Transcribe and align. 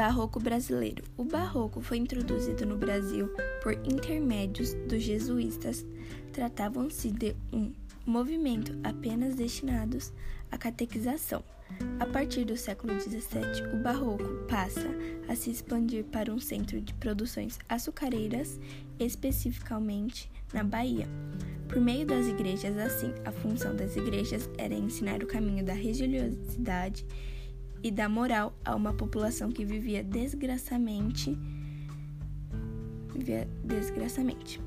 Barroco 0.00 0.40
brasileiro. 0.40 1.04
O 1.14 1.24
barroco 1.24 1.82
foi 1.82 1.98
introduzido 1.98 2.64
no 2.64 2.78
Brasil 2.78 3.28
por 3.62 3.74
intermédios 3.86 4.72
dos 4.88 5.02
jesuítas. 5.02 5.84
Tratavam-se 6.32 7.10
de 7.10 7.36
um 7.52 7.70
movimento 8.06 8.72
apenas 8.82 9.34
destinados 9.34 10.10
à 10.50 10.56
catequização. 10.56 11.44
A 11.98 12.06
partir 12.06 12.46
do 12.46 12.56
século 12.56 12.98
XVII, 12.98 13.74
o 13.74 13.76
barroco 13.76 14.24
passa 14.48 14.88
a 15.28 15.36
se 15.36 15.50
expandir 15.50 16.04
para 16.04 16.32
um 16.32 16.40
centro 16.40 16.80
de 16.80 16.94
produções 16.94 17.58
açucareiras, 17.68 18.58
especificamente 18.98 20.30
na 20.54 20.64
Bahia. 20.64 21.06
Por 21.68 21.78
meio 21.78 22.06
das 22.06 22.26
igrejas, 22.26 22.78
assim, 22.78 23.12
a 23.26 23.32
função 23.32 23.76
das 23.76 23.96
igrejas 23.96 24.48
era 24.56 24.72
ensinar 24.72 25.22
o 25.22 25.26
caminho 25.26 25.62
da 25.62 25.74
religiosidade 25.74 27.04
e 27.82 27.90
da 27.90 28.08
moral 28.08 28.52
a 28.64 28.74
uma 28.74 28.92
população 28.92 29.50
que 29.50 29.64
vivia 29.64 30.02
desgraçamente 30.02 31.36
vivia 33.20 33.46
desgraçamente. 33.62 34.60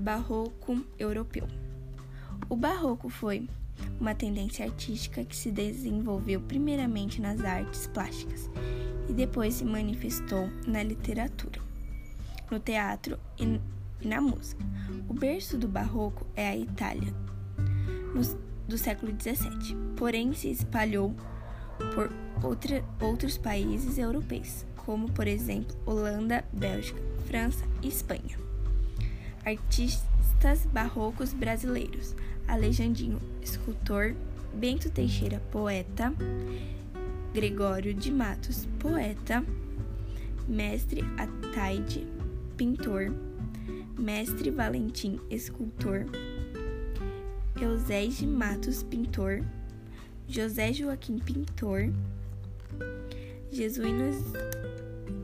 Barroco 0.00 0.82
europeu. 0.98 1.46
O 2.48 2.56
barroco 2.56 3.08
foi 3.08 3.48
uma 4.00 4.14
tendência 4.14 4.64
artística 4.64 5.24
que 5.24 5.36
se 5.36 5.50
desenvolveu 5.50 6.40
primeiramente 6.40 7.20
nas 7.20 7.44
artes 7.44 7.86
plásticas 7.88 8.50
e 9.08 9.12
depois 9.12 9.54
se 9.54 9.64
manifestou 9.64 10.48
na 10.66 10.82
literatura, 10.82 11.60
no 12.50 12.58
teatro 12.58 13.18
e 13.38 13.60
na 14.06 14.20
música. 14.20 14.64
O 15.08 15.14
berço 15.14 15.58
do 15.58 15.68
barroco 15.68 16.26
é 16.34 16.48
a 16.48 16.56
Itália, 16.56 17.12
no, 18.14 18.22
do 18.66 18.78
século 18.78 19.12
XVII, 19.12 19.76
porém 19.96 20.32
se 20.32 20.50
espalhou 20.50 21.14
por 21.94 22.10
outra, 22.42 22.84
outros 23.00 23.36
países 23.36 23.98
europeus, 23.98 24.64
como 24.76 25.10
por 25.10 25.26
exemplo 25.26 25.76
Holanda, 25.84 26.44
Bélgica, 26.52 27.00
França 27.26 27.64
e 27.82 27.88
Espanha. 27.88 28.38
Artistas 29.44 30.66
barrocos 30.72 31.32
brasileiros: 31.32 32.14
Alejandrinho, 32.46 33.20
escultor, 33.42 34.14
Bento 34.54 34.90
Teixeira, 34.90 35.40
poeta, 35.50 36.12
Gregório 37.34 37.94
de 37.94 38.10
Matos, 38.10 38.66
poeta, 38.78 39.44
Mestre 40.48 41.04
Ataide, 41.18 42.06
pintor, 42.56 43.12
Mestre 43.98 44.50
Valentim, 44.50 45.20
escultor, 45.30 46.06
Eusés 47.60 48.18
de 48.18 48.26
Matos, 48.26 48.82
pintor, 48.82 49.44
José 50.30 50.72
Joaquim 50.74 51.18
Pintor, 51.18 51.90
Jesuínos 53.50 54.16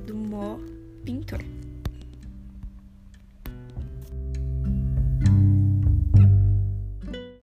do 0.06 0.14
Mó 0.14 0.58
Pintor. 1.04 1.40